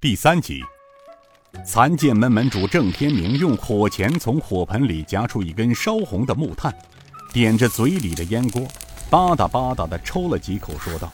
[0.00, 0.62] 第三集，
[1.66, 6.72] 残剑门门主郑天明用火钳从火盆里夹出一根烧红的木炭，
[7.32, 8.62] 点着嘴里的烟锅，
[9.10, 11.12] 吧嗒吧嗒的抽了几口，说道：“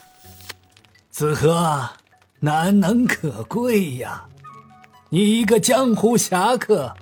[1.09, 1.89] 子和，
[2.41, 4.27] 难能可贵呀！
[5.09, 6.95] 你一个江湖侠客，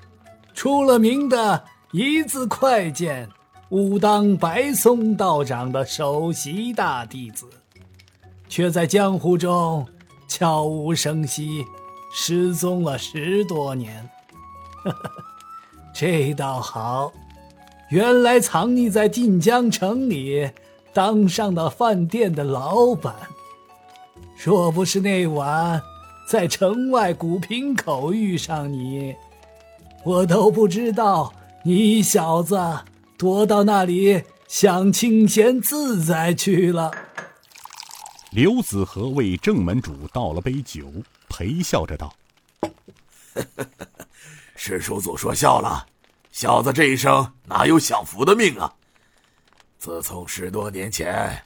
[0.55, 3.29] 出了名的一字快剑，
[3.71, 7.51] 武当白松道长的首席大弟子，
[8.49, 9.85] 却在江湖中……”
[10.29, 11.65] 悄无声息，
[12.13, 14.09] 失踪了十多年。
[15.95, 17.13] 这倒好，
[17.91, 20.51] 原来藏匿在晋江城里，
[20.93, 23.15] 当上了饭店的老板。
[24.43, 25.81] 若不是那晚
[26.27, 29.15] 在城外古平口遇上你，
[30.05, 32.59] 我都不知道你小子
[33.17, 36.91] 躲到那里享清闲自在去了。
[38.33, 40.91] 刘子和为郑门主倒了杯酒，
[41.29, 42.15] 陪笑着道
[44.57, 45.87] ：“师叔祖说笑了，
[46.31, 48.73] 小子这一生哪有享福的命啊？
[49.79, 51.45] 自从十多年前，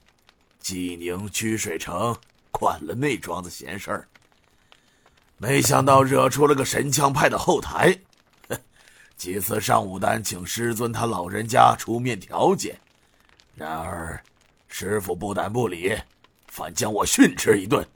[0.61, 2.17] 济宁曲水城
[2.53, 4.09] 管了那桩子闲事儿，
[5.39, 7.99] 没想到惹出了个神枪派的后台。
[9.17, 12.79] 几次上武丹请师尊他老人家出面调解，
[13.57, 14.23] 然而
[14.69, 15.93] 师傅不但不理。”
[16.57, 17.87] 反将我训斥一顿，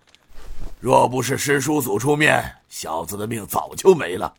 [0.80, 4.34] 若不是师叔祖出面，小子的命早就没了。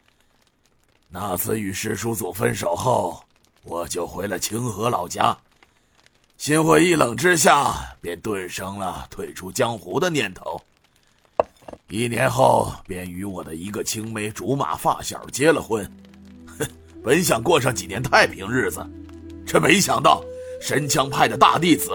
[1.09, 3.19] 那次与师叔祖分手后，
[3.63, 5.35] 我就回了清河老家，
[6.37, 10.61] 心灰意冷之下，便顿生了退出江湖的念头。
[11.87, 15.83] 一年后，便与我的一个青梅竹马发小结了婚，
[16.45, 16.67] 哼，
[17.03, 18.87] 本想过上几年太平日子，
[19.47, 20.23] 却没想到
[20.61, 21.91] 神枪派的大弟子。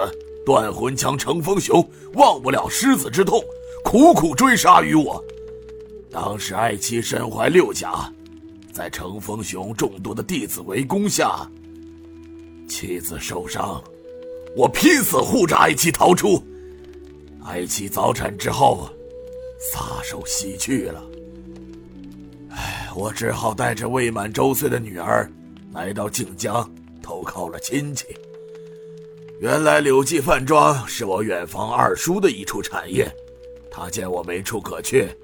[0.46, 3.42] 断魂枪乘风雄忘不了失子之痛，
[3.82, 5.22] 苦苦追杀于我。
[6.08, 8.08] 当时爱妻身怀六甲，
[8.72, 11.50] 在乘风雄众多的弟子围攻下，
[12.68, 13.82] 妻子受伤，
[14.56, 16.40] 我拼死护着爱妻逃出。
[17.44, 18.88] 爱妻早产之后，
[19.58, 21.02] 撒手西去了。
[22.50, 25.28] 唉，我只好带着未满周岁的女儿，
[25.72, 26.70] 来到靖江
[27.02, 28.06] 投靠了亲戚。
[29.38, 33.06] 原来柳记饭庄是我远房二叔的一处产业，
[33.70, 35.14] 他见我没处可去，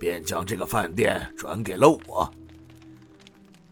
[0.00, 2.32] 便将这个饭店转给了我。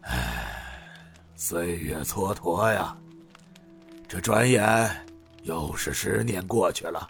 [0.03, 0.93] 唉，
[1.35, 2.95] 岁月蹉跎呀，
[4.07, 5.07] 这转眼
[5.45, 7.09] 又是十年过去了。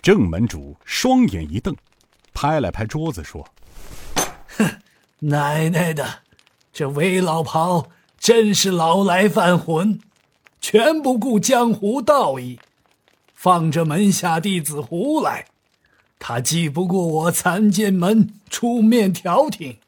[0.00, 1.76] 郑门主双眼一瞪，
[2.32, 3.46] 拍了拍桌子说
[4.56, 4.66] ：“哼，
[5.18, 6.20] 奶奶的，
[6.72, 10.00] 这韦老袍真是老来犯浑。”
[10.62, 12.60] 全不顾江湖道义，
[13.34, 15.46] 放着门下弟子胡来。
[16.20, 19.78] 他既不顾我残剑门出面调停，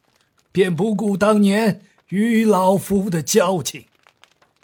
[0.51, 3.85] 便不顾当年与老夫的交情。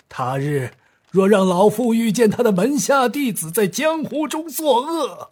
[0.08, 0.72] 他日
[1.12, 5.30] 若让老夫遇见他的门下弟子在江湖中作恶，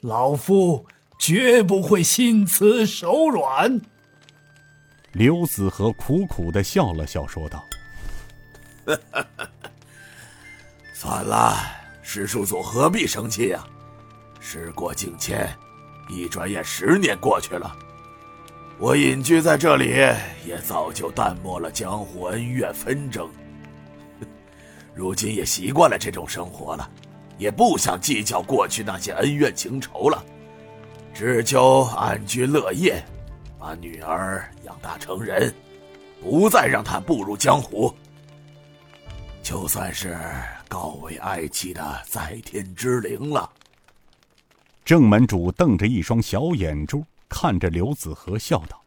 [0.00, 0.86] 老夫
[1.18, 3.82] 绝不会心慈手软。
[5.12, 7.62] 刘子和苦苦的笑了笑，说道
[11.02, 11.56] ：“算了，
[12.02, 13.64] 师叔祖何必生气呀？
[14.38, 15.48] 时过境迁，
[16.10, 17.74] 一转眼十年过去了，
[18.78, 19.94] 我隐居在这里，
[20.44, 23.26] 也早就淡漠了江湖恩怨纷争。
[24.94, 26.86] 如今也习惯了这种生活了，
[27.38, 30.22] 也不想计较过去那些恩怨情仇了，
[31.14, 33.02] 只求安居乐业，
[33.58, 35.50] 把女儿养大成人，
[36.20, 37.90] 不再让她步入江湖。
[39.42, 40.18] 就算是。
[40.68, 43.50] 告慰爱妻的在天之灵了。
[44.84, 48.80] 正门主瞪着一双小眼珠看着刘子和，笑道：“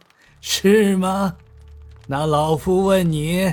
[0.40, 1.36] 是吗？
[2.06, 3.52] 那老夫问你，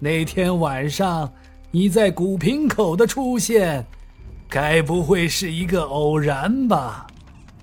[0.00, 1.32] 那天晚上
[1.70, 3.86] 你在古平口的出现，
[4.48, 7.06] 该不会是一个偶然吧？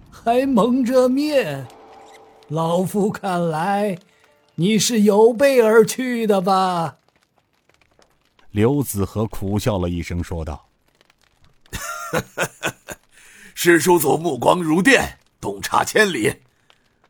[0.09, 1.67] 还蒙着面，
[2.47, 3.97] 老夫看来，
[4.61, 6.97] 你是有备而去的吧？”
[8.51, 10.69] 刘子和苦笑了一声，说道
[13.55, 16.41] ：“师叔祖目光如电，洞察千里。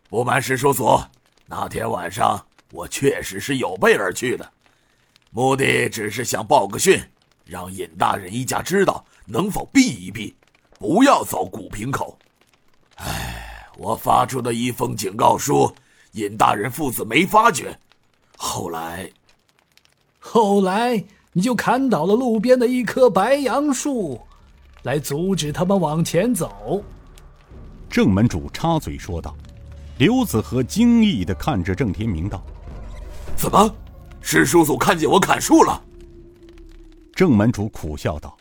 [0.07, 1.01] 不瞒师叔祖，
[1.45, 4.49] 那天晚上我确实是有备而去的，
[5.31, 7.03] 目的只是想报个讯，
[7.43, 10.33] 让尹大人一家知道能否避一避，
[10.79, 12.17] 不要走古平口。
[12.95, 15.75] 唉，我发出的一封警告书，
[16.11, 17.77] 尹大人父子没发觉。
[18.37, 19.09] 后来，
[20.19, 21.03] 后来。”
[21.33, 24.19] 你就砍倒了路边的一棵白杨树，
[24.83, 26.83] 来阻止他们往前走。
[27.89, 29.33] 郑门主插嘴说道。
[29.97, 32.43] 刘子和惊异的看着郑天明道
[33.37, 33.73] ：“怎么，
[34.19, 35.81] 师叔祖看见我砍树了？”
[37.15, 38.35] 郑门主苦笑道：“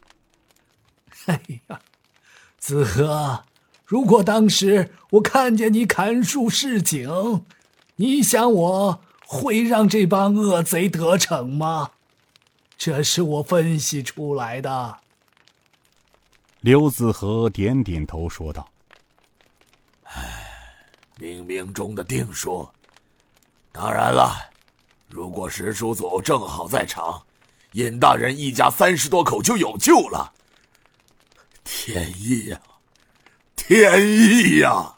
[1.27, 1.79] 哎呀，
[2.59, 3.45] 子和，
[3.85, 7.09] 如果当时我看见你砍树示警，
[8.01, 11.91] 你想我会让这帮恶贼得逞吗？
[12.79, 15.01] 这是我分析出来的。”
[16.61, 18.67] 刘子和点点头说道
[20.05, 20.47] ：“唉。”
[21.21, 22.67] 冥冥中的定数。
[23.71, 24.35] 当然了，
[25.07, 27.23] 如果石叔祖正好在场，
[27.73, 30.33] 尹大人一家三十多口就有救了。
[31.63, 32.59] 天意呀，
[33.55, 34.95] 天意呀！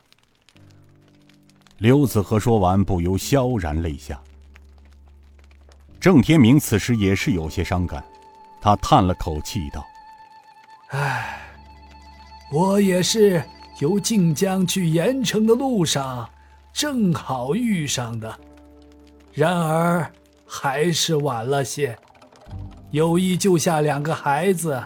[1.83, 4.17] 刘子和说完，不由萧然泪下。
[5.99, 8.05] 郑天明此时也是有些伤感，
[8.61, 9.85] 他叹了口气道
[10.91, 11.41] ：“唉，
[12.53, 13.43] 我也是。”
[13.81, 16.31] 由晋江去盐城的路上，
[16.73, 18.39] 正好遇上的，
[19.33, 20.09] 然而
[20.47, 21.99] 还是晚了些。
[22.93, 24.81] 有意救下两个孩子，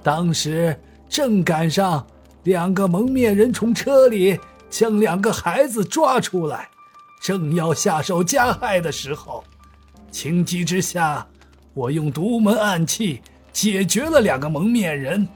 [0.00, 0.78] 当时
[1.08, 2.06] 正赶上
[2.44, 4.38] 两个蒙面人从车里
[4.70, 6.70] 将两个孩子抓出来，
[7.20, 9.44] 正要下手加害的时候，
[10.10, 11.26] 情急之下，
[11.74, 13.20] 我用独门暗器
[13.52, 15.28] 解决了两个蒙面人。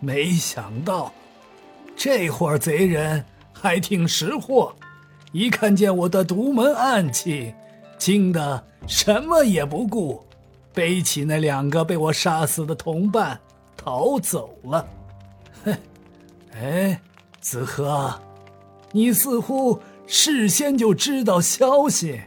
[0.00, 1.12] 没想到。
[1.98, 3.24] 这伙贼人
[3.54, 4.76] 还挺识货，
[5.32, 7.54] 一看见我的独门暗器，
[7.96, 10.22] 惊得什么也不顾，
[10.74, 13.40] 背起那两个被我杀死的同伴
[13.78, 14.86] 逃走了。
[15.64, 15.74] 哼，
[16.52, 17.00] 哎，
[17.48, 18.12] 子和，
[18.90, 22.20] 你似乎事先就知道消息。